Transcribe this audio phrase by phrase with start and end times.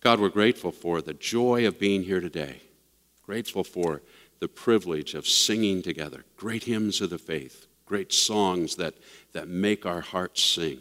[0.00, 2.62] God, we're grateful for the joy of being here today,
[3.22, 4.00] grateful for
[4.38, 8.94] the privilege of singing together, great hymns of the faith, great songs that,
[9.32, 10.78] that make our hearts sing.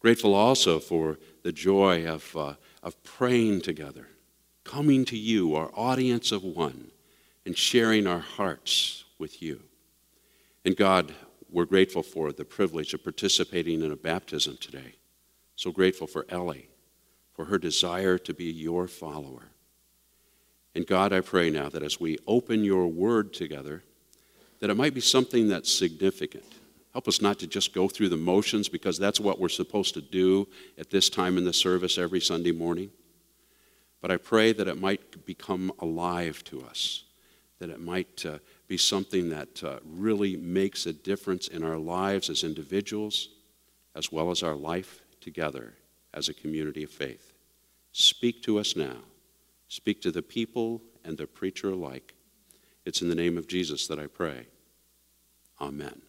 [0.00, 4.08] Grateful also for the joy of, uh, of praying together,
[4.64, 6.90] coming to you, our audience of one,
[7.46, 9.62] and sharing our hearts with you.
[10.66, 11.14] And God,
[11.50, 14.96] we're grateful for the privilege of participating in a baptism today.
[15.54, 16.68] So grateful for Ellie,
[17.36, 19.50] for her desire to be your follower.
[20.74, 23.82] And God, I pray now that as we open your word together,
[24.60, 26.44] that it might be something that's significant.
[26.94, 30.00] Help us not to just go through the motions because that's what we're supposed to
[30.00, 32.90] do at this time in the service every Sunday morning.
[34.00, 37.04] But I pray that it might become alive to us,
[37.58, 42.30] that it might uh, be something that uh, really makes a difference in our lives
[42.30, 43.28] as individuals,
[43.94, 45.74] as well as our life together
[46.16, 47.34] as a community of faith.
[47.92, 48.96] Speak to us now.
[49.68, 52.14] Speak to the people and the preacher alike.
[52.84, 54.46] It's in the name of Jesus that I pray.
[55.60, 56.02] Amen.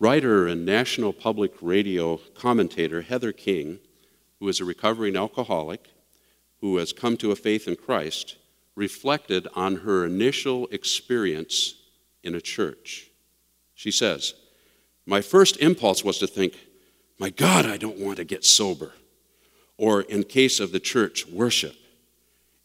[0.00, 3.78] Writer and National Public Radio commentator Heather King,
[4.40, 5.90] who is a recovering alcoholic
[6.60, 8.36] who has come to a faith in Christ,
[8.74, 11.74] reflected on her initial experience
[12.22, 13.10] in a church.
[13.74, 14.34] She says,
[15.06, 16.54] My first impulse was to think,
[17.24, 18.92] My God, I don't want to get sober.
[19.78, 21.74] Or in case of the church, worship.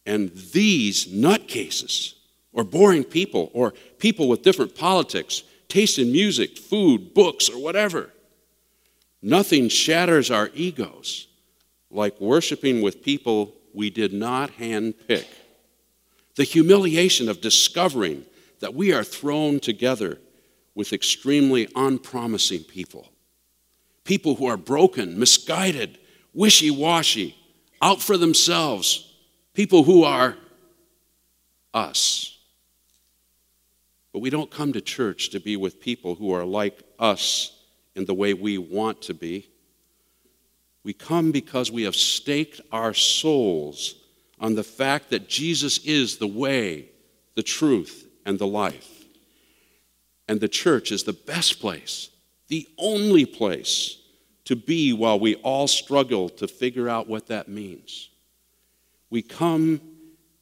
[0.06, 2.16] And these nutcases,
[2.52, 8.10] or boring people, or people with different politics, taste in music, food, books, or whatever.
[9.22, 11.28] Nothing shatters our egos
[11.90, 15.28] like worshiping with people we did not handpick
[16.36, 18.26] the humiliation of discovering
[18.60, 20.20] that we are thrown together
[20.76, 23.10] with extremely unpromising people.
[24.10, 26.00] People who are broken, misguided,
[26.34, 27.38] wishy washy,
[27.80, 29.08] out for themselves.
[29.54, 30.36] People who are
[31.76, 32.36] us.
[34.12, 37.56] But we don't come to church to be with people who are like us
[37.95, 39.48] in the way we want to be.
[40.83, 43.94] We come because we have staked our souls
[44.39, 46.89] on the fact that Jesus is the way,
[47.36, 49.06] the truth, and the life.
[50.28, 52.10] And the church is the best place,
[52.48, 53.98] the only place
[54.49, 58.10] to be while we all struggle to figure out what that means.
[59.11, 59.80] We come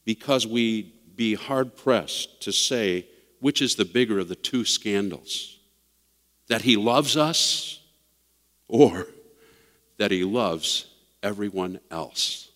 [0.06, 3.06] because we be hard pressed to say
[3.42, 5.60] which is the bigger of the two scandals
[6.48, 7.82] that he loves us
[8.70, 9.08] or
[9.98, 10.86] that he loves
[11.22, 12.50] everyone else.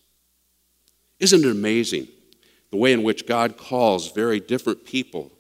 [1.20, 2.08] Isn't it amazing
[2.70, 5.34] the way in which God calls very different people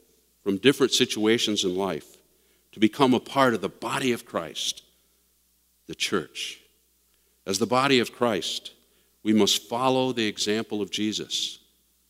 [0.43, 2.17] from different situations in life
[2.73, 4.83] to become a part of the body of Christ,
[5.87, 6.59] the church?
[7.45, 8.71] As the body of Christ,
[9.23, 11.59] we must follow the example of Jesus,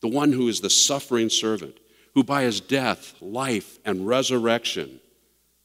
[0.00, 1.78] the one who is the suffering servant,
[2.14, 5.00] who by his death, life, and resurrection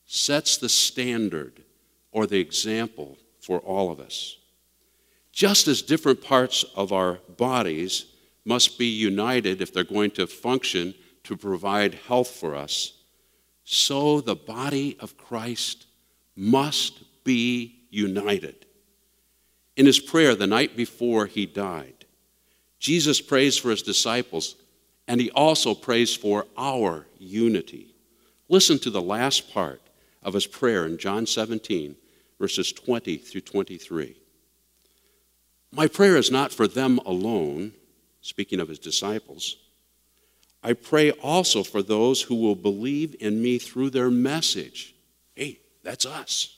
[0.06, 1.64] sets the standard
[2.12, 4.38] or the example for all of us.
[5.32, 8.06] Just as different parts of our bodies
[8.46, 12.94] must be united if they're going to function to provide health for us,
[13.64, 15.86] so the body of Christ
[16.36, 18.66] must be united.
[19.76, 22.06] In his prayer the night before he died,
[22.80, 24.56] Jesus prays for his disciples,
[25.08, 27.94] and he also prays for our unity.
[28.50, 29.82] Listen to the last part
[30.24, 31.96] of his prayer in John 17,
[32.40, 34.16] verses 20 through 23.
[35.72, 37.74] My prayer is not for them alone,
[38.22, 39.58] speaking of his disciples.
[40.64, 44.96] I pray also for those who will believe in me through their message.
[45.36, 46.57] Hey, that's us.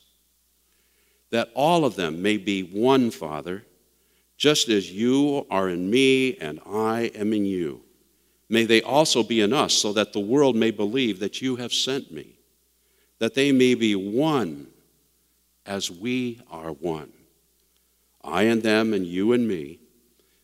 [1.32, 3.66] That all of them may be one, Father,
[4.38, 7.82] just as you are in me and I am in you.
[8.48, 11.72] May they also be in us, so that the world may believe that you have
[11.72, 12.40] sent me,
[13.20, 14.68] that they may be one
[15.66, 17.12] as we are one.
[18.24, 19.80] I and them, and you and me,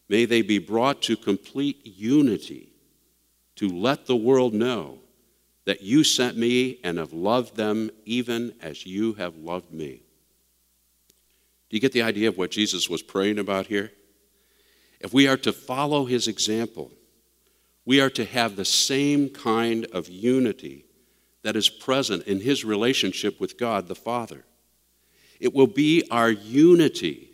[0.07, 2.69] may they be brought to complete unity
[3.55, 4.99] to let the world know
[5.65, 10.04] that you sent me and have loved them even as you have loved me.
[11.69, 13.91] Do you get the idea of what Jesus was praying about here?
[14.99, 16.91] If we are to follow his example,
[17.85, 20.85] we are to have the same kind of unity
[21.43, 24.45] that is present in his relationship with God the Father.
[25.39, 27.29] It will be our unity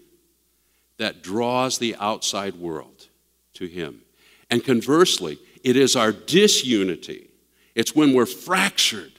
[0.97, 3.07] that draws the outside world
[3.53, 4.01] to Him.
[4.49, 7.29] And conversely, it is our disunity,
[7.73, 9.13] it's when we're fractured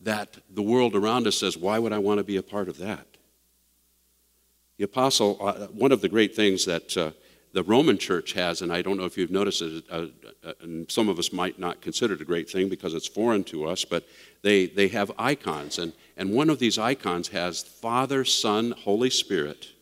[0.00, 2.78] that the world around us says, Why would I want to be a part of
[2.78, 3.06] that?
[4.78, 7.12] The apostle, uh, one of the great things that uh,
[7.52, 10.06] the Roman church has, and I don't know if you've noticed it, uh,
[10.44, 13.44] uh, and some of us might not consider it a great thing because it's foreign
[13.44, 14.06] to us, but
[14.42, 15.78] they, they have icons.
[15.78, 19.72] And, and one of these icons has Father, Son, Holy Spirit,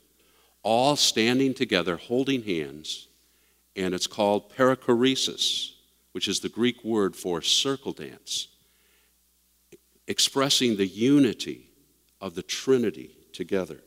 [0.62, 3.08] all standing together, holding hands,
[3.74, 5.72] and it's called perichoresis,
[6.12, 8.46] which is the Greek word for circle dance,
[10.06, 11.70] expressing the unity
[12.20, 13.80] of the Trinity together.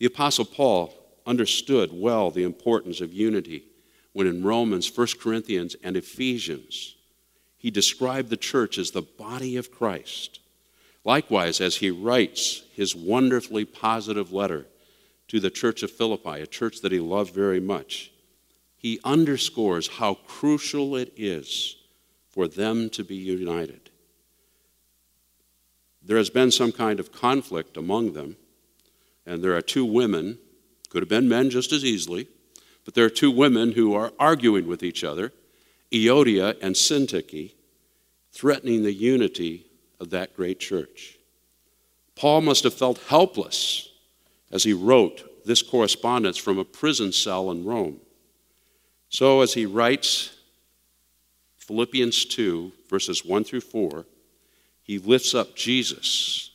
[0.00, 0.94] The Apostle Paul
[1.26, 3.64] understood well the importance of unity
[4.14, 6.96] when in Romans, 1 Corinthians, and Ephesians,
[7.58, 10.40] he described the church as the body of Christ.
[11.04, 14.66] Likewise, as he writes his wonderfully positive letter
[15.28, 18.10] to the church of Philippi, a church that he loved very much,
[18.76, 21.76] he underscores how crucial it is
[22.30, 23.90] for them to be united.
[26.02, 28.36] There has been some kind of conflict among them,
[29.30, 30.38] and there are two women,
[30.88, 32.26] could have been men just as easily,
[32.84, 35.32] but there are two women who are arguing with each other,
[35.92, 37.54] Euodia and Syntyche,
[38.32, 39.66] threatening the unity
[40.00, 41.16] of that great church.
[42.16, 43.90] Paul must have felt helpless
[44.50, 48.00] as he wrote this correspondence from a prison cell in Rome.
[49.10, 50.36] So, as he writes
[51.58, 54.06] Philippians 2, verses 1 through 4,
[54.82, 56.49] he lifts up Jesus,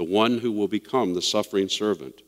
[0.00, 2.22] the one who will become the suffering servant,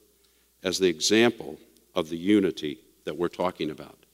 [0.63, 1.59] as the example
[1.95, 4.05] of the unity that we're talking about.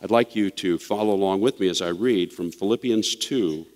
[0.00, 3.66] I'd like you to follow along with me as I read from Philippians 2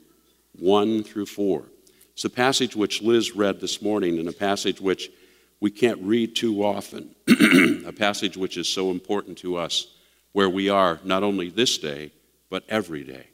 [0.61, 1.65] 1 through 4.
[2.13, 5.11] It's a passage which Liz read this morning, and a passage which
[5.59, 7.17] we can't read too often,
[7.85, 9.89] a passage which is so important to us
[10.31, 12.13] where we are not only this day,
[12.49, 13.27] but every day.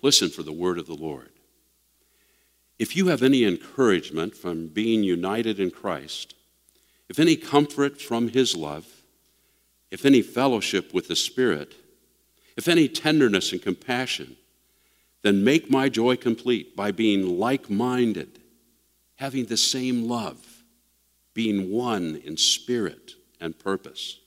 [0.00, 1.28] Listen for the word of the Lord.
[2.78, 6.34] If you have any encouragement from being united in Christ,
[7.08, 8.86] if any comfort from his love,
[9.90, 11.74] if any fellowship with the Spirit,
[12.56, 14.36] if any tenderness and compassion,
[15.22, 18.40] then make my joy complete by being like minded,
[19.16, 20.62] having the same love,
[21.34, 24.18] being one in spirit and purpose.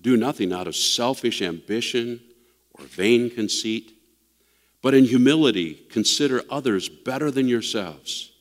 [0.00, 2.20] Do nothing out of selfish ambition
[2.72, 3.92] or vain conceit,
[4.82, 8.32] but in humility consider others better than yourselves.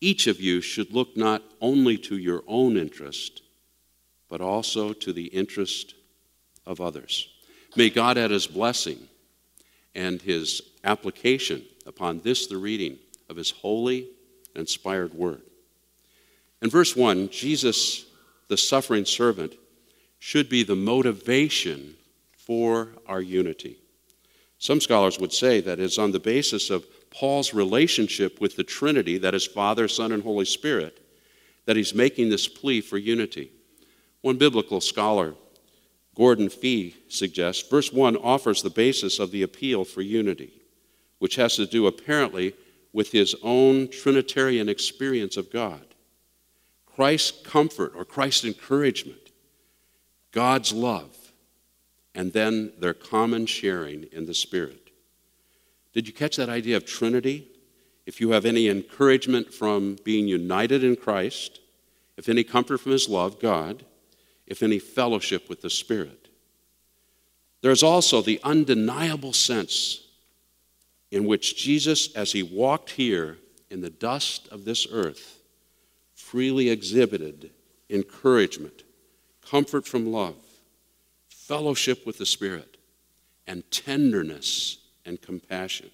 [0.00, 3.42] Each of you should look not only to your own interest,
[4.28, 5.94] but also to the interest
[6.66, 7.28] of others.
[7.76, 8.98] May God add his blessing
[9.94, 12.98] and his application upon this, the reading
[13.28, 14.08] of his holy,
[14.56, 15.42] inspired word.
[16.60, 18.04] In verse 1, Jesus,
[18.48, 19.54] the suffering servant,
[20.18, 21.94] should be the motivation
[22.36, 23.81] for our unity.
[24.62, 29.18] Some scholars would say that it's on the basis of Paul's relationship with the Trinity,
[29.18, 31.04] that is, Father, Son, and Holy Spirit,
[31.66, 33.50] that he's making this plea for unity.
[34.20, 35.34] One biblical scholar,
[36.14, 40.52] Gordon Fee, suggests verse 1 offers the basis of the appeal for unity,
[41.18, 42.54] which has to do apparently
[42.92, 45.84] with his own Trinitarian experience of God.
[46.86, 49.32] Christ's comfort or Christ's encouragement
[50.30, 51.16] God's love,
[52.14, 54.90] and then their common sharing in the Spirit.
[55.92, 57.48] Did you catch that idea of Trinity?
[58.06, 61.60] If you have any encouragement from being united in Christ,
[62.16, 63.84] if any comfort from His love, God,
[64.46, 66.28] if any fellowship with the Spirit.
[67.62, 70.06] There's also the undeniable sense
[71.10, 73.38] in which Jesus, as He walked here
[73.70, 75.38] in the dust of this earth,
[76.14, 77.50] freely exhibited
[77.88, 78.82] encouragement
[79.48, 80.36] comfort from love,
[81.46, 82.76] fellowship with the Spirit,
[83.46, 85.90] and tenderness and compassion.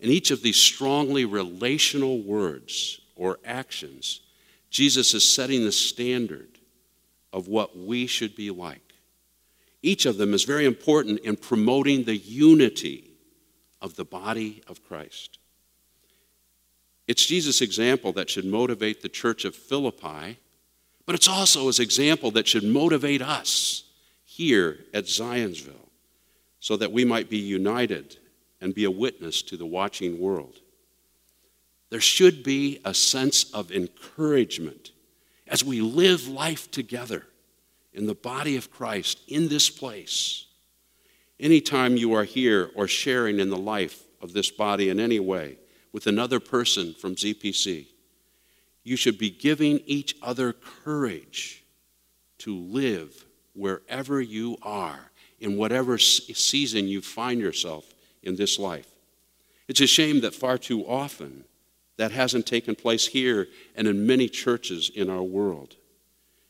[0.00, 4.20] In each of these strongly relational words or actions,
[4.70, 6.58] Jesus is setting the standard
[7.32, 8.94] of what we should be like.
[9.82, 13.10] Each of them is very important in promoting the unity
[13.80, 15.38] of the body of Christ.
[17.06, 20.38] It's Jesus' example that should motivate the church of Philippi
[21.08, 23.84] but it's also his example that should motivate us
[24.38, 25.88] here at Zionsville
[26.60, 28.16] so that we might be united
[28.60, 30.60] and be a witness to the watching world.
[31.90, 34.92] There should be a sense of encouragement
[35.48, 37.26] as we live life together
[37.92, 40.46] in the body of Christ in this place.
[41.40, 45.58] Anytime you are here or sharing in the life of this body in any way
[45.92, 47.86] with another person from ZPC,
[48.84, 51.64] you should be giving each other courage
[52.38, 53.24] to live
[53.58, 55.10] wherever you are,
[55.40, 57.84] in whatever season you find yourself
[58.22, 58.88] in this life.
[59.68, 61.44] It's a shame that far too often
[61.98, 65.74] That hasn't taken place here and in many churches in our world.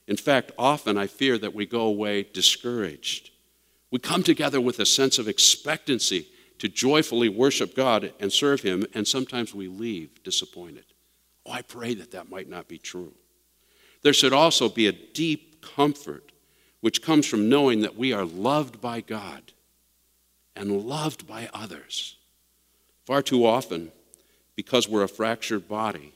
[0.07, 3.31] In fact, often I fear that we go away discouraged.
[3.91, 8.85] We come together with a sense of expectancy to joyfully worship God and serve Him,
[8.93, 10.85] and sometimes we leave disappointed.
[11.47, 13.15] Oh, I pray that that might not be true.
[14.03, 16.33] There should also be a deep comfort
[16.81, 19.53] which comes from knowing that we are loved by God
[20.55, 22.17] and loved by others.
[23.05, 23.91] Far too often,
[24.55, 26.13] because we're a fractured body,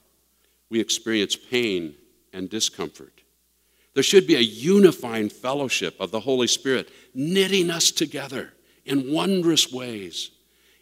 [0.69, 1.95] we experience pain
[2.33, 3.23] and discomfort.
[3.95, 8.53] There should be a unifying fellowship of the Holy Spirit knitting us together
[8.85, 10.31] in wondrous ways,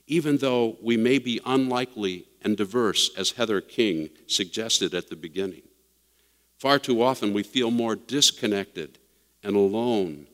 [0.07, 5.63] even though we may be unlikely and diverse, as Heather King suggested at the beginning.
[6.57, 8.99] Far too often, we feel more disconnected
[9.43, 10.27] and alone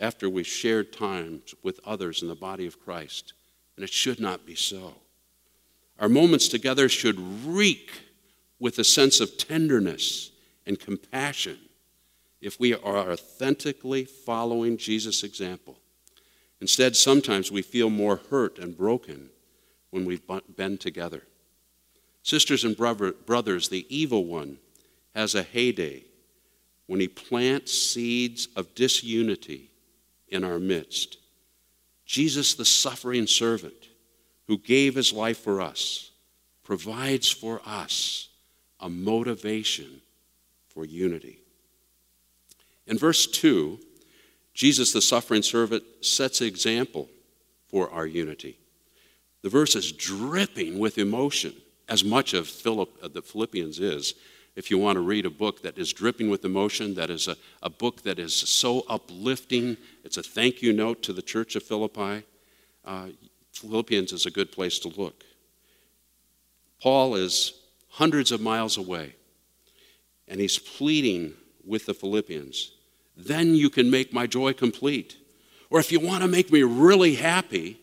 [0.00, 3.32] after we've shared time with others in the body of Christ,
[3.76, 4.94] and it should not be so.
[5.98, 7.90] Our moments together should reek
[8.58, 10.30] with a sense of tenderness
[10.66, 11.58] and compassion
[12.40, 15.78] if we are authentically following Jesus' example.
[16.60, 19.30] Instead, sometimes we feel more hurt and broken
[19.90, 20.22] when we've
[20.56, 21.22] been together.
[22.22, 24.58] Sisters and brothers, the evil one
[25.14, 26.04] has a heyday
[26.86, 29.70] when he plants seeds of disunity
[30.28, 31.18] in our midst.
[32.04, 33.88] Jesus, the suffering servant
[34.46, 36.10] who gave his life for us,
[36.62, 38.28] provides for us
[38.80, 40.00] a motivation
[40.68, 41.38] for unity.
[42.86, 43.78] In verse 2,
[44.54, 47.08] Jesus, the suffering servant, sets an example
[47.68, 48.58] for our unity.
[49.42, 51.54] The verse is dripping with emotion,
[51.88, 54.14] as much of Philip, the Philippians is.
[54.56, 57.36] If you want to read a book that is dripping with emotion, that is a,
[57.62, 61.62] a book that is so uplifting, it's a thank you note to the church of
[61.62, 62.24] Philippi.
[62.84, 63.08] Uh,
[63.52, 65.22] Philippians is a good place to look.
[66.82, 67.52] Paul is
[67.90, 69.14] hundreds of miles away,
[70.26, 71.34] and he's pleading
[71.64, 72.72] with the Philippians
[73.16, 75.16] then you can make my joy complete.
[75.70, 77.80] Or if you want to make me really happy,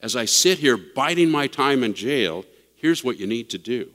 [0.00, 2.44] as I sit here biding my time in jail,
[2.76, 3.90] here's what you need to do.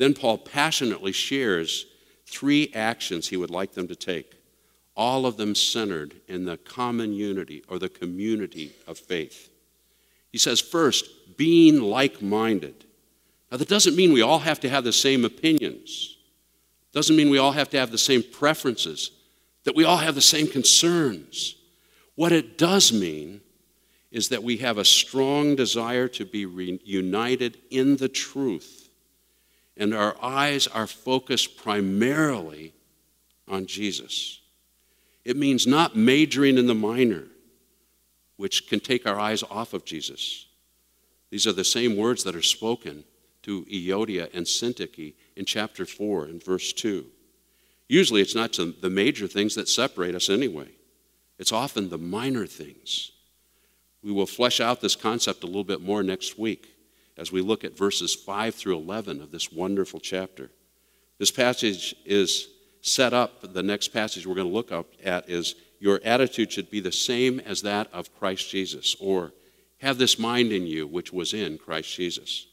[0.00, 1.84] Then Paul passionately shares
[2.24, 4.32] three actions he would like them to take,
[4.96, 9.50] all of them centered in the common unity or the community of faith.
[10.32, 12.86] He says, first, being like minded.
[13.52, 16.16] Now, that doesn't mean we all have to have the same opinions,
[16.92, 19.10] doesn't mean we all have to have the same preferences
[19.64, 21.56] that we all have the same concerns.
[22.14, 23.42] What it does mean
[24.10, 28.79] is that we have a strong desire to be reunited in the truth,
[29.76, 32.74] and our eyes are focused primarily
[33.48, 34.40] on Jesus.
[35.24, 37.24] It means not majoring in the minor,
[38.36, 40.46] which can take our eyes off of Jesus.
[41.30, 43.04] These are the same words that are spoken
[43.42, 47.06] to Euodia and Syntyche in chapter 4 and verse 2.
[47.88, 50.68] Usually it's not the major things that separate us anyway,
[51.38, 53.12] it's often the minor things.
[54.02, 56.69] We will flesh out this concept a little bit more next week
[57.20, 60.50] as we look at verses 5 through 11 of this wonderful chapter.
[61.18, 62.48] This passage is
[62.80, 66.70] set up, the next passage we're going to look up at is your attitude should
[66.70, 69.34] be the same as that of Christ Jesus, or
[69.82, 72.46] have this mind in you which was in Christ Jesus.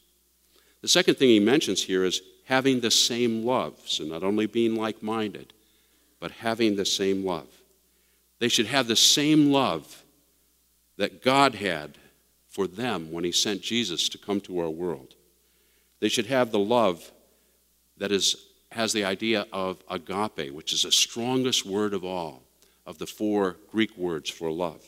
[0.81, 3.79] The second thing he mentions here is having the same love.
[3.85, 5.53] So, not only being like minded,
[6.19, 7.47] but having the same love.
[8.39, 10.03] They should have the same love
[10.97, 11.97] that God had
[12.57, 15.13] for them when He sent Jesus to come to our world.
[15.99, 17.11] They should have the love
[17.97, 18.35] that is,
[18.71, 22.41] has the idea of agape, which is the strongest word of all
[22.83, 24.81] of the four Greek words for love.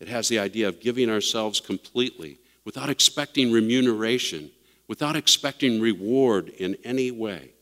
[0.00, 4.50] It has the idea of giving ourselves completely without expecting remuneration
[4.88, 7.52] without expecting reward in any way.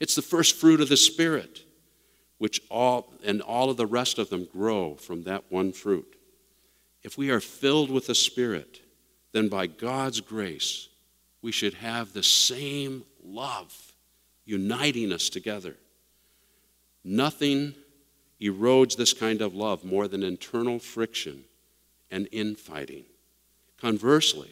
[0.00, 1.60] It's the first fruit of the Spirit,
[2.38, 6.16] which all and all of the rest of them grow from that one fruit.
[7.02, 8.80] If we are filled with the Spirit,
[9.34, 10.88] then by God's grace,
[11.42, 13.92] we should have the same love
[14.46, 15.76] uniting us together.
[17.04, 17.74] Nothing
[18.40, 21.44] erodes this kind of love more than internal friction
[22.10, 23.04] and infighting.
[23.78, 24.50] Conversely,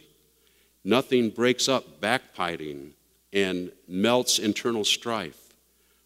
[0.84, 2.94] Nothing breaks up backbiting
[3.32, 5.54] and melts internal strife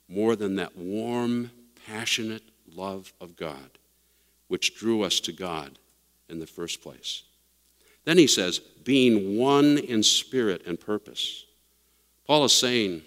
[0.09, 1.51] more than that warm,
[1.87, 2.43] passionate
[2.73, 3.79] love of God,
[4.49, 5.79] which drew us to God
[6.29, 7.23] in the first place.
[8.07, 11.45] Then he says, being one in spirit and purpose.
[12.25, 13.03] Paul is saying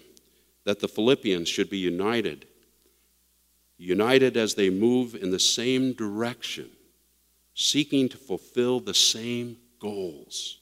[0.64, 2.46] that the Philippians should be united,
[3.78, 6.70] united as they move in the same direction,
[7.54, 10.58] seeking to fulfill the same goals.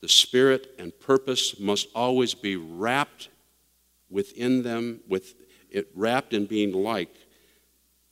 [0.00, 3.28] The spirit and purpose must always be wrapped
[4.08, 5.34] within them, with
[5.68, 7.14] it wrapped in being like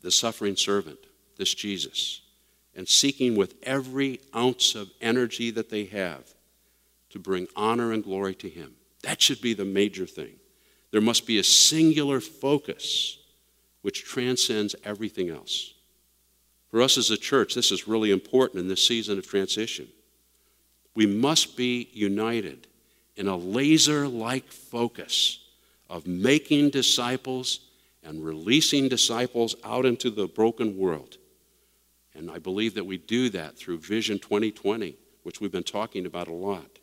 [0.00, 0.98] the suffering servant,
[1.36, 2.22] this Jesus,
[2.76, 6.34] and seeking with every ounce of energy that they have
[7.10, 8.74] to bring honor and glory to Him.
[9.02, 10.36] That should be the major thing.
[10.90, 13.18] There must be a singular focus
[13.82, 15.72] which transcends everything else.
[16.70, 19.88] For us as a church, this is really important in this season of transition.
[20.94, 22.66] We must be united
[23.16, 25.38] in a laser like focus
[25.88, 27.60] of making disciples
[28.02, 31.16] and releasing disciples out into the broken world.
[32.16, 36.28] And I believe that we do that through Vision 2020, which we've been talking about
[36.28, 36.78] a lot.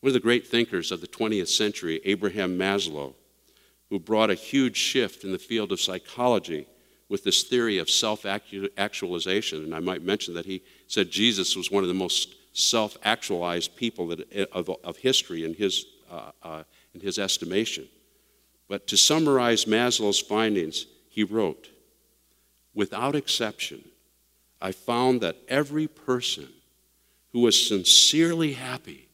[0.00, 3.14] One of the great thinkers of the 20th century, Abraham Maslow,
[3.90, 6.66] who brought a huge shift in the field of psychology
[7.08, 9.64] with this theory of self actualization.
[9.64, 13.76] And I might mention that he said Jesus was one of the most self actualized
[13.76, 16.62] people that, of, of, history in his, uh, uh,
[16.94, 17.88] in his estimation.
[18.68, 21.70] But to summarize Maslow's findings, he wrote
[22.74, 23.82] Without exception,
[24.60, 26.48] I found that every person
[27.32, 29.08] who was sincerely happy,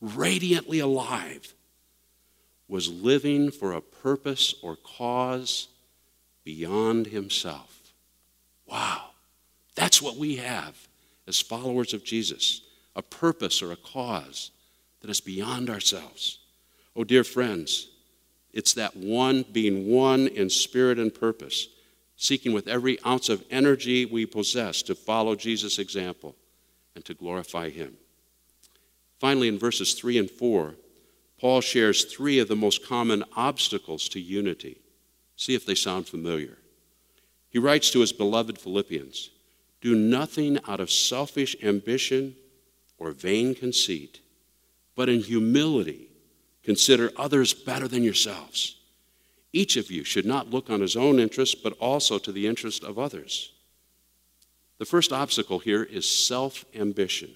[0.00, 1.54] radiantly alive,
[2.68, 5.68] was living for a purpose or cause
[6.44, 7.92] beyond himself.
[8.66, 9.10] Wow,
[9.74, 10.88] that's what we have
[11.26, 12.62] as followers of Jesus
[12.94, 14.50] a purpose or a cause
[15.00, 16.38] that is beyond ourselves.
[16.96, 17.88] Oh, dear friends,
[18.54, 21.68] it's that one being one in spirit and purpose,
[22.16, 26.34] seeking with every ounce of energy we possess to follow Jesus' example
[26.94, 27.96] and to glorify Him.
[29.18, 30.74] Finally, in verses 3 and 4,
[31.38, 34.80] Paul shares three of the most common obstacles to unity.
[35.36, 36.58] See if they sound familiar.
[37.50, 39.30] He writes to his beloved Philippians
[39.80, 42.36] Do nothing out of selfish ambition
[42.98, 44.20] or vain conceit,
[44.94, 46.08] but in humility
[46.62, 48.75] consider others better than yourselves.
[49.56, 52.84] Each of you should not look on his own interest, but also to the interest
[52.84, 53.52] of others.
[54.76, 57.30] The first obstacle here is self ambition.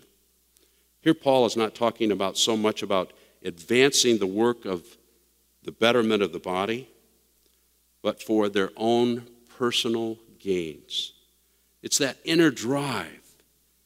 [1.00, 4.98] Here, Paul is not talking about so much about advancing the work of
[5.62, 6.90] the betterment of the body,
[8.02, 11.14] but for their own personal gains.
[11.82, 13.32] It's that inner drive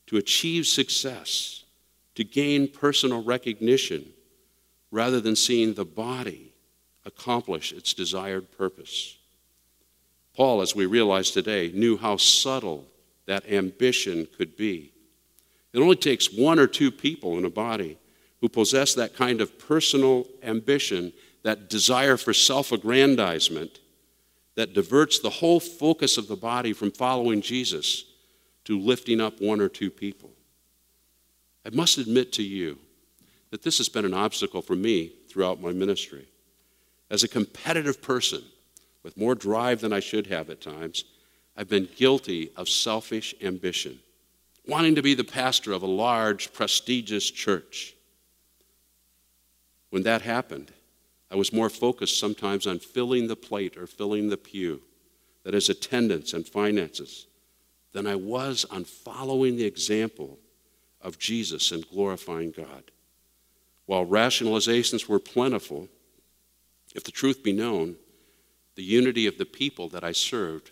[0.09, 1.63] to achieve success,
[2.17, 4.13] to gain personal recognition,
[4.91, 6.54] rather than seeing the body
[7.05, 9.17] accomplish its desired purpose.
[10.35, 12.87] Paul, as we realize today, knew how subtle
[13.27, 14.93] that ambition could be.
[15.73, 17.99] It only takes one or two people in a body
[18.41, 21.13] who possess that kind of personal ambition,
[21.43, 23.81] that desire for self aggrandizement,
[24.55, 28.05] that diverts the whole focus of the body from following Jesus
[28.65, 30.31] to lifting up one or two people.
[31.67, 32.79] I must admit to you
[33.51, 36.27] that this has been an obstacle for me throughout my ministry.
[37.11, 38.43] As a competitive person
[39.03, 41.05] with more drive than I should have at times,
[41.57, 44.01] I've been guilty of selfish ambition,
[44.67, 47.95] wanting to be the pastor of a large, prestigious church
[49.95, 50.73] when that happened,
[51.31, 54.83] I was more focused sometimes on filling the plate or filling the pew,
[55.45, 57.29] that is, attendance and finances,
[57.93, 60.41] than I was on following the example
[61.01, 62.91] of Jesus and glorifying God.
[63.87, 65.89] While rationalizations were plentiful,
[66.95, 67.97] if the truth be known,
[68.77, 70.71] the unity of the people that I served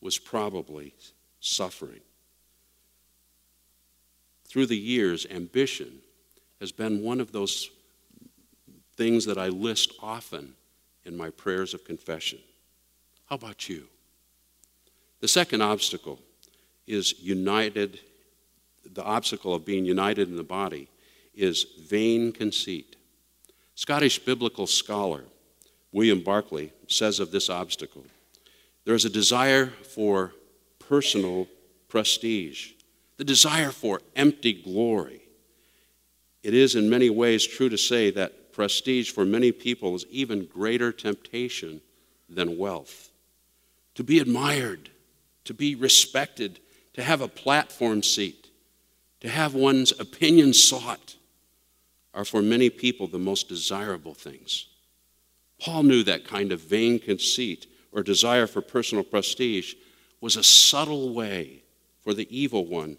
[0.00, 0.94] was probably
[1.40, 2.00] suffering.
[4.44, 6.00] Through the years, ambition
[6.60, 7.70] has been one of those
[8.96, 10.54] things that I list often
[11.04, 12.38] in my prayers of confession.
[13.26, 13.88] How about you?
[15.20, 16.20] The second obstacle
[16.86, 18.00] is united,
[18.84, 20.88] the obstacle of being united in the body
[21.34, 22.96] is vain conceit.
[23.74, 25.24] Scottish biblical scholar
[25.92, 28.04] William Barclay says of this obstacle
[28.84, 30.32] there is a desire for
[30.78, 31.46] personal
[31.88, 32.72] prestige,
[33.16, 35.22] the desire for empty glory.
[36.42, 40.46] It is in many ways true to say that prestige for many people is even
[40.46, 41.80] greater temptation
[42.28, 43.10] than wealth.
[43.94, 44.90] To be admired,
[45.44, 46.58] to be respected,
[46.94, 48.50] to have a platform seat,
[49.20, 51.16] to have one's opinion sought
[52.14, 54.66] are for many people the most desirable things.
[55.62, 59.74] Paul knew that kind of vain conceit or desire for personal prestige
[60.20, 61.62] was a subtle way
[62.02, 62.96] for the evil one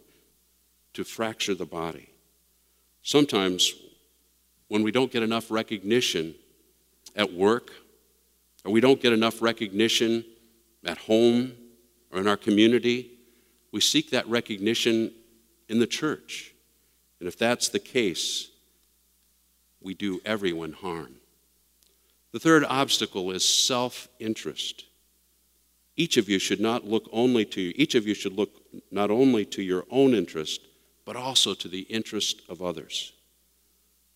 [0.93, 2.09] to fracture the body.
[3.01, 3.73] Sometimes
[4.69, 6.35] when we don't get enough recognition
[7.17, 7.69] at work,
[8.63, 10.23] or we don't get enough recognition
[10.85, 11.51] at home
[12.13, 13.11] or in our community,
[13.73, 15.11] we seek that recognition
[15.67, 16.53] in the church.
[17.19, 18.51] And if that's the case,
[19.81, 21.15] we do everyone harm.
[22.33, 24.85] The third obstacle is self interest.
[25.95, 28.49] Each of you should not look only to each of you should look
[28.91, 30.61] not only to your own interest,
[31.05, 33.13] but also to the interest of others.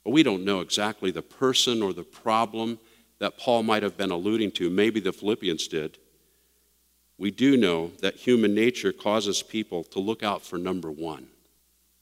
[0.03, 2.79] We don't know exactly the person or the problem
[3.19, 4.69] that Paul might have been alluding to.
[4.69, 5.99] Maybe the Philippians did.
[7.19, 11.27] We do know that human nature causes people to look out for number one.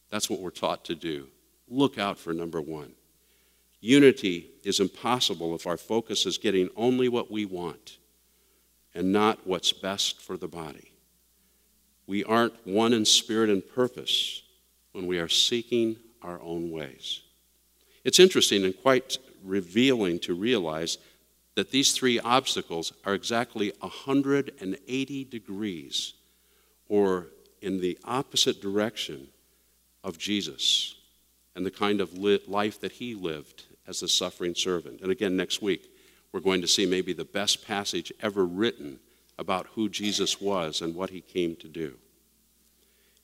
[0.10, 1.28] That's what we're taught to do.
[1.68, 2.94] Look out for number one.
[3.86, 8.00] Unity is impossible if our focus is getting only what we want
[8.96, 10.92] and not what's best for the body.
[12.08, 14.42] We aren't one in spirit and purpose
[14.94, 17.22] when we are seeking our own ways.
[18.04, 20.98] It's interesting and quite revealing to realize
[21.54, 26.14] that these three obstacles are exactly 180 degrees
[26.90, 27.28] or
[27.62, 29.28] in the opposite direction
[30.04, 30.96] of Jesus
[31.56, 35.02] and the kind of life that he lived as a suffering servant.
[35.02, 35.92] And again, next week,
[36.32, 39.00] we're going to see maybe the best passage ever written
[39.38, 41.98] about who Jesus was and what he came to do.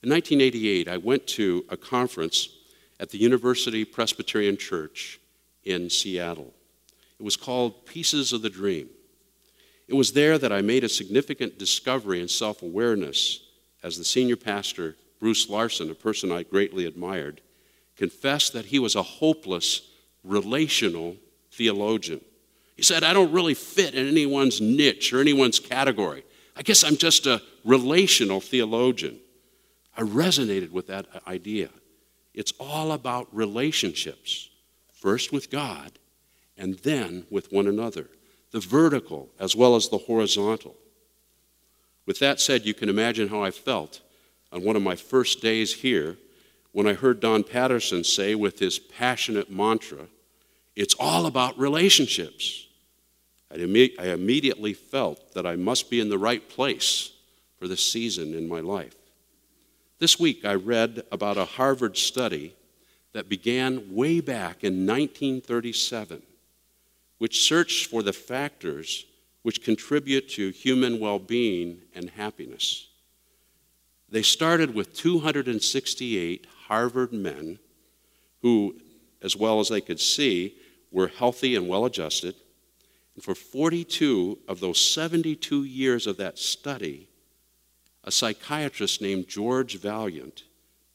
[0.04, 2.50] In 1988, I went to a conference
[3.00, 5.20] at the University Presbyterian Church
[5.64, 6.54] in Seattle.
[7.20, 8.90] It was called Pieces of the Dream.
[9.88, 13.42] It was there that I made a significant discovery in self awareness
[13.84, 17.42] as the senior pastor, Bruce Larson, a person I greatly admired,
[17.98, 19.82] confessed that he was a hopeless
[20.24, 21.18] relational
[21.52, 22.22] theologian.
[22.76, 26.24] He said, I don't really fit in anyone's niche or anyone's category.
[26.56, 29.20] I guess I'm just a relational theologian.
[29.98, 31.70] I resonated with that idea.
[32.34, 34.50] It's all about relationships,
[34.94, 35.92] first with God
[36.58, 38.08] and then with one another,
[38.52, 40.76] the vertical as well as the horizontal.
[42.06, 44.02] With that said, you can imagine how I felt
[44.52, 46.18] on one of my first days here
[46.72, 50.08] when I heard Don Patterson say with his passionate mantra,
[50.76, 52.68] It's all about relationships.
[53.54, 57.12] I immediately felt that I must be in the right place
[57.60, 58.96] for this season in my life.
[60.00, 62.56] This week, I read about a Harvard study
[63.14, 66.22] that began way back in 1937,
[67.18, 69.06] which searched for the factors
[69.42, 72.88] which contribute to human well being and happiness.
[74.10, 77.60] They started with 268 Harvard men
[78.42, 78.80] who,
[79.22, 80.56] as well as they could see,
[80.90, 82.34] were healthy and well adjusted.
[83.14, 87.10] And for 42 of those 72 years of that study,
[88.06, 90.44] a psychiatrist named George Vaillant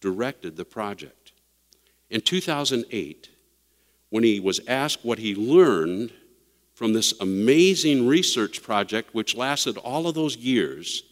[0.00, 1.32] directed the project.
[2.08, 3.28] In 2008,
[4.08, 6.10] when he was asked what he learned
[6.72, 11.02] from this amazing research project, which lasted all of those years,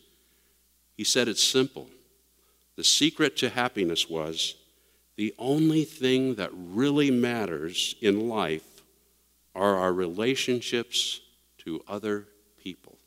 [0.96, 1.90] he said it's simple.
[2.76, 4.56] The secret to happiness was
[5.16, 8.82] the only thing that really matters in life
[9.54, 11.20] are our relationships
[11.58, 12.26] to other
[12.58, 12.98] people.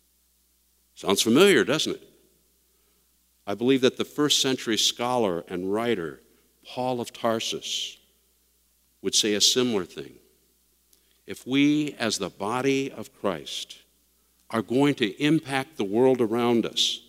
[0.96, 2.04] Sounds familiar, doesn't it?
[3.46, 6.22] I believe that the first century scholar and writer,
[6.66, 7.98] Paul of Tarsus,
[9.02, 10.14] would say a similar thing.
[11.26, 13.80] If we, as the body of Christ,
[14.50, 17.02] are going to impact the world around us,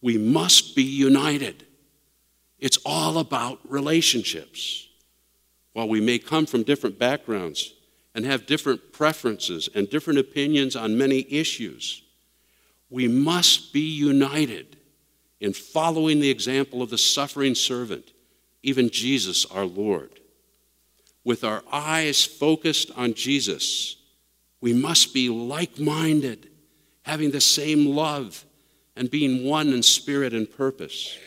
[0.00, 1.66] we must be united.
[2.64, 4.88] It's all about relationships.
[5.74, 7.74] While we may come from different backgrounds
[8.14, 12.00] and have different preferences and different opinions on many issues,
[12.88, 14.78] we must be united
[15.40, 18.12] in following the example of the suffering servant,
[18.62, 20.20] even Jesus our Lord.
[21.22, 23.96] With our eyes focused on Jesus,
[24.62, 26.48] we must be like minded,
[27.02, 28.46] having the same love,
[28.96, 31.18] and being one in spirit and purpose.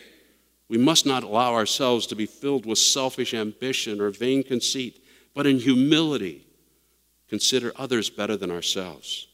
[0.69, 5.03] We must not allow ourselves to be filled with selfish ambition or vain conceit,
[5.33, 6.45] but in humility,
[7.29, 9.27] consider others better than ourselves.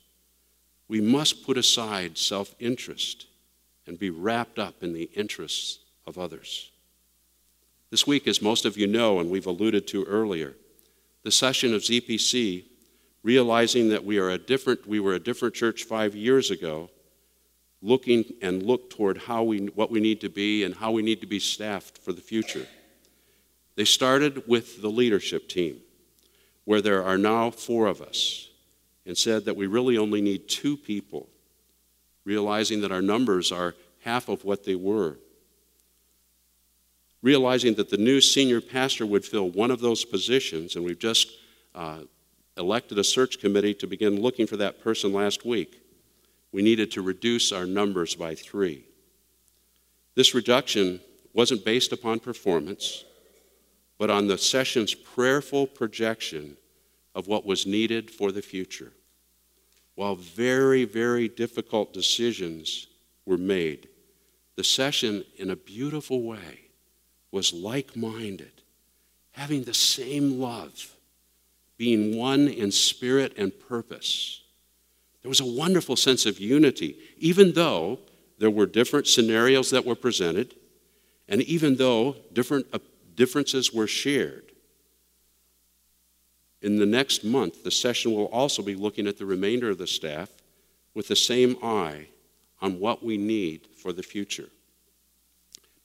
[0.88, 3.26] We must put aside self interest
[3.88, 6.72] and be wrapped up in the interests of others.
[7.90, 10.56] This week, as most of you know, and we've alluded to earlier,
[11.24, 12.66] the session of ZPC,
[13.24, 16.90] realizing that we, are a different, we were a different church five years ago,
[17.84, 21.22] looking and look toward how we, what we need to be and how we need
[21.22, 22.66] to be staffed for the future.
[23.76, 25.82] They started with the leadership team,
[26.64, 28.50] where there are now four of us,
[29.06, 31.28] and said that we really only need two people
[32.26, 35.18] realizing that our numbers are half of what they were.
[37.22, 41.32] Realizing that the new senior pastor would fill one of those positions, and we've just
[41.76, 42.00] uh,
[42.58, 45.83] elected a search committee to begin looking for that person last week.
[46.54, 48.86] We needed to reduce our numbers by three.
[50.16, 51.02] This reduction
[51.34, 53.04] wasn't based upon performance,
[53.98, 56.56] but on the session's prayerful projection
[57.16, 58.94] of what was needed for the future.
[59.96, 62.88] While very, very difficult decisions
[63.26, 63.90] were made,
[64.56, 66.66] the session, in a beautiful way,
[67.32, 68.62] was like minded,
[69.32, 70.96] having the same love,
[71.78, 74.43] being one in spirit and purpose.
[75.24, 78.00] There was a wonderful sense of unity, even though
[78.38, 80.56] there were different scenarios that were presented,
[81.28, 82.80] and even though different uh,
[83.16, 84.52] differences were shared.
[86.62, 89.88] In the next month, the session will also be looking at the remainder of the
[89.88, 90.30] staff
[90.94, 92.08] with the same eye
[92.62, 94.50] on what we need for the future.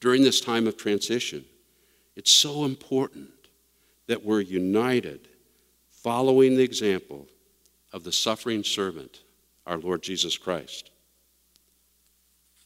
[0.01, 1.45] During this time of transition,
[2.17, 3.31] it's so important
[4.07, 5.29] that we're united,
[5.91, 7.27] following the example
[7.93, 9.21] of the suffering servant,
[9.69, 10.91] our Lord Jesus Christ.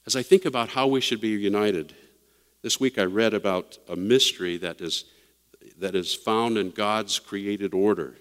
[0.06, 1.94] As I think about how we should be united,
[2.62, 5.04] this week I read about a mystery that is,
[5.78, 8.16] that is found in God's created order,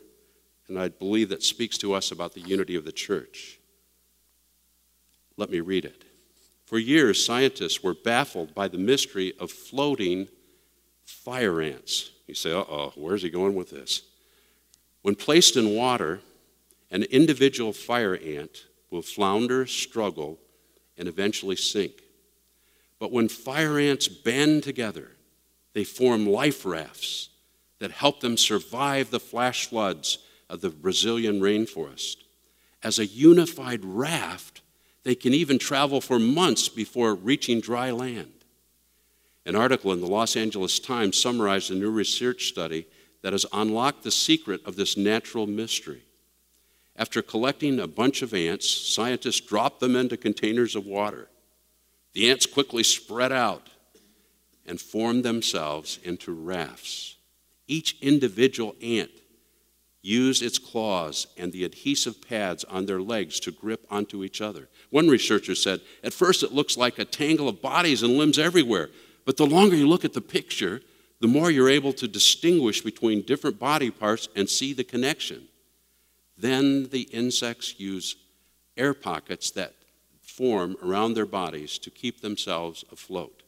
[0.67, 3.59] and I believe that speaks to us about the unity of the church.
[5.37, 6.03] Let me read it.
[6.65, 10.27] For years, scientists were baffled by the mystery of floating
[11.05, 12.11] fire ants.
[12.27, 14.03] You say, uh oh, where's he going with this?
[15.01, 16.21] When placed in water,
[16.91, 20.37] an individual fire ant will flounder, struggle,
[20.97, 22.03] and eventually sink.
[22.99, 25.11] But when fire ants band together,
[25.73, 27.29] they form life rafts
[27.79, 32.17] that help them survive the flash floods of the Brazilian rainforest.
[32.83, 34.61] As a unified raft,
[35.03, 38.33] they can even travel for months before reaching dry land.
[39.45, 42.85] An article in the Los Angeles Times summarized a new research study
[43.23, 46.03] that has unlocked the secret of this natural mystery.
[47.01, 51.29] After collecting a bunch of ants, scientists dropped them into containers of water.
[52.13, 53.71] The ants quickly spread out
[54.67, 57.15] and formed themselves into rafts.
[57.67, 59.09] Each individual ant
[60.03, 64.69] use its claws and the adhesive pads on their legs to grip onto each other.
[64.91, 68.91] One researcher said, At first it looks like a tangle of bodies and limbs everywhere,
[69.25, 70.81] but the longer you look at the picture,
[71.19, 75.47] the more you're able to distinguish between different body parts and see the connection.
[76.41, 78.15] Then the insects use
[78.75, 79.75] air pockets that
[80.23, 83.43] form around their bodies to keep themselves afloat.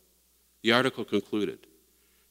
[0.62, 1.66] The article concluded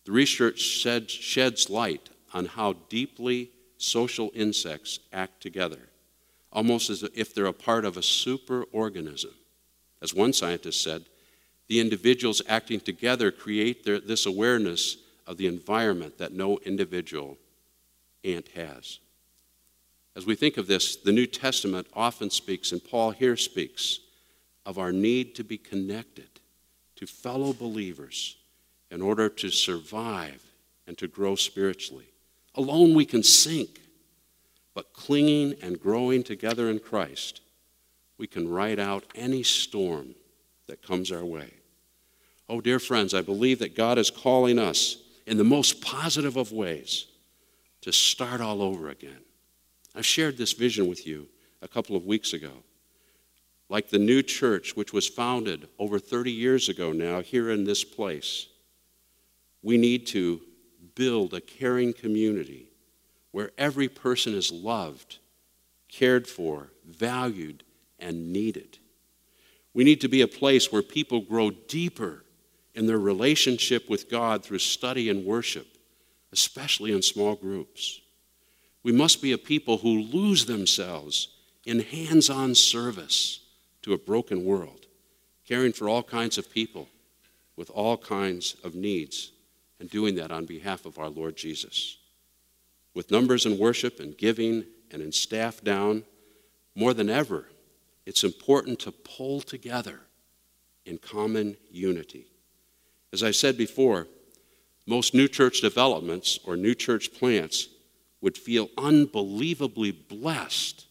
[0.05, 5.88] the research sheds light on how deeply social insects act together,
[6.53, 9.35] almost as if they're a part of a superorganism.
[10.01, 11.07] As one scientist said,
[11.66, 14.96] the individuals acting together create their, this awareness
[15.27, 17.37] of the environment that no individual
[18.25, 19.01] ant has.
[20.14, 24.01] As we think of this, the New Testament often speaks, and Paul here speaks,
[24.66, 26.40] of our need to be connected
[26.96, 28.37] to fellow believers
[28.90, 30.44] in order to survive
[30.87, 32.12] and to grow spiritually.
[32.55, 33.81] Alone we can sink,
[34.75, 37.40] but clinging and growing together in Christ,
[38.18, 40.14] we can ride out any storm
[40.66, 41.55] that comes our way.
[42.48, 46.53] Oh, dear friends, I believe that God is calling us in the most positive of
[46.53, 47.07] ways
[47.81, 49.22] to start all over again.
[49.94, 51.28] I shared this vision with you
[51.61, 52.52] a couple of weeks ago.
[53.68, 57.85] Like the new church, which was founded over 30 years ago now here in this
[57.85, 58.48] place,
[59.62, 60.40] we need to
[60.94, 62.68] build a caring community
[63.31, 65.18] where every person is loved,
[65.88, 67.64] cared for, valued,
[67.98, 68.78] and needed.
[69.72, 72.24] We need to be a place where people grow deeper
[72.74, 75.66] in their relationship with God through study and worship,
[76.31, 78.02] especially in small groups.
[78.83, 81.29] We must be a people who lose themselves
[81.64, 83.40] in hands on service
[83.83, 84.87] to a broken world,
[85.47, 86.88] caring for all kinds of people
[87.57, 89.33] with all kinds of needs
[89.79, 91.99] and doing that on behalf of our Lord Jesus.
[92.95, 96.05] With numbers in worship and giving and in staff down,
[96.75, 97.49] more than ever,
[98.07, 100.01] it's important to pull together
[100.85, 102.27] in common unity.
[103.12, 104.09] As I said before,
[104.87, 107.68] most new church developments or new church plants
[108.22, 110.87] would feel unbelievably blessed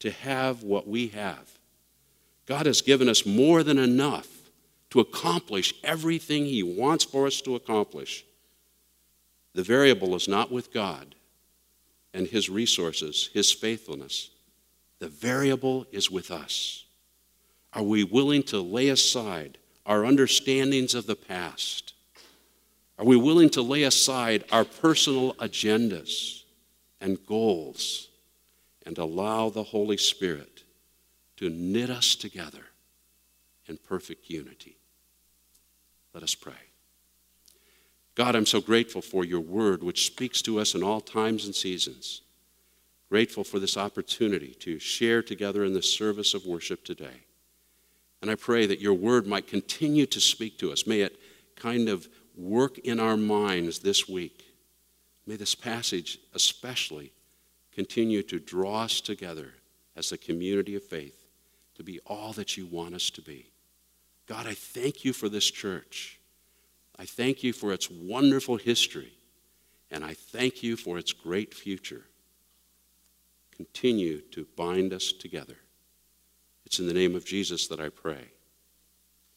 [0.00, 1.48] to have what we have.
[2.44, 4.28] God has given us more than enough
[4.90, 8.26] to accomplish everything He wants for us to accomplish.
[9.54, 11.14] The variable is not with God
[12.12, 14.30] and His resources, His faithfulness.
[14.98, 16.84] The variable is with us.
[17.72, 21.94] Are we willing to lay aside our understandings of the past?
[22.98, 26.41] Are we willing to lay aside our personal agendas
[27.02, 28.08] and goals
[28.86, 30.62] and allow the Holy Spirit
[31.36, 32.64] to knit us together
[33.66, 34.76] in perfect unity?
[36.14, 36.54] Let us pray.
[38.14, 41.54] God, I'm so grateful for your word, which speaks to us in all times and
[41.54, 42.22] seasons.
[43.08, 47.24] Grateful for this opportunity to share together in the service of worship today.
[48.20, 50.86] And I pray that your word might continue to speak to us.
[50.86, 51.18] May it
[51.56, 54.51] kind of work in our minds this week.
[55.26, 57.12] May this passage especially
[57.72, 59.54] continue to draw us together
[59.96, 61.26] as a community of faith
[61.76, 63.46] to be all that you want us to be.
[64.26, 66.18] God, I thank you for this church.
[66.98, 69.12] I thank you for its wonderful history,
[69.90, 72.02] and I thank you for its great future.
[73.56, 75.56] Continue to bind us together.
[76.66, 78.30] It's in the name of Jesus that I pray.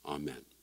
[0.06, 0.55] Amen.